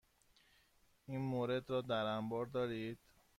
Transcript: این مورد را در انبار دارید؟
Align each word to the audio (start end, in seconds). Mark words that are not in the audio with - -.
این 1.05 1.21
مورد 1.21 1.69
را 1.69 1.81
در 1.81 2.05
انبار 2.05 2.45
دارید؟ 2.45 2.99